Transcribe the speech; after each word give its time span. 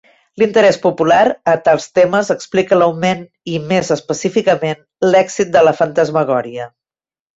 L'interès 0.41 0.77
popular 0.85 1.19
a 1.51 1.53
tals 1.67 1.85
temes 1.99 2.31
explica 2.35 2.79
l'augment 2.79 3.21
i, 3.27 3.59
més 3.73 3.93
específicament, 3.97 4.81
l'èxit 5.13 5.53
de 5.57 5.63
la 5.69 5.75
fantasmagoria. 5.83 6.67